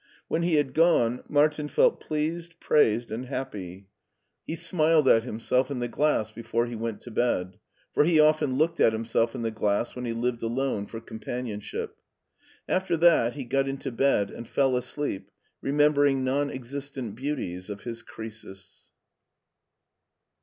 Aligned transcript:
When 0.27 0.41
he 0.41 0.55
had 0.55 0.73
gone 0.73 1.23
Martin 1.29 1.67
felt 1.67 1.99
pleased, 1.99 2.59
praised, 2.59 3.11
and 3.11 3.27
happy. 3.27 3.85
He 4.47 4.55
smiled 4.55 5.05
LEIPSIC 5.05 5.17
103 5.25 5.29
at 5.29 5.31
himself 5.31 5.69
in 5.69 5.77
the 5.79 5.87
glass 5.87 6.31
before 6.31 6.65
he 6.65 6.73
went 6.75 7.01
to 7.01 7.11
bed; 7.11 7.59
for 7.93 8.03
he 8.03 8.19
often 8.19 8.55
looked 8.55 8.79
at 8.79 8.93
himself 8.93 9.35
in 9.35 9.43
the 9.43 9.51
glass 9.51 9.95
when 9.95 10.05
he 10.05 10.13
lived 10.13 10.41
alone 10.41 10.87
for 10.87 10.99
companionship. 11.01 11.97
After 12.67 12.97
that 12.97 13.35
he 13.35 13.43
got 13.45 13.67
into 13.67 13.91
bed 13.91 14.31
and 14.31 14.47
fell 14.47 14.75
asleep 14.75 15.29
remembering 15.61 16.23
non 16.23 16.49
existent 16.49 17.13
beauties 17.15 17.69
of 17.69 17.81
his 17.83 18.01
Croesus. 18.01 18.89